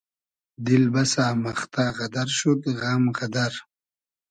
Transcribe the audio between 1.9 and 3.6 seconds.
غئدئر شود غئم غئدئر